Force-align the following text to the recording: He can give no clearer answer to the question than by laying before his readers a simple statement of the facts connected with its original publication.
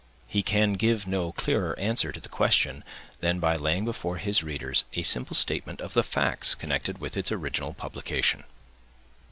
He 0.27 0.41
can 0.41 0.73
give 0.73 1.05
no 1.05 1.31
clearer 1.31 1.77
answer 1.77 2.11
to 2.11 2.19
the 2.19 2.27
question 2.27 2.83
than 3.19 3.39
by 3.39 3.55
laying 3.55 3.85
before 3.85 4.17
his 4.17 4.41
readers 4.41 4.83
a 4.93 5.03
simple 5.03 5.35
statement 5.35 5.79
of 5.79 5.93
the 5.93 6.01
facts 6.01 6.55
connected 6.55 6.97
with 6.97 7.15
its 7.15 7.31
original 7.31 7.75
publication. 7.75 8.45